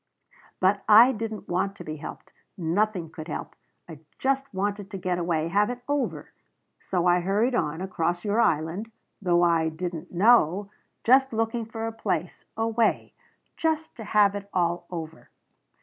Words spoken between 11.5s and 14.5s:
for a place a way. Just to have it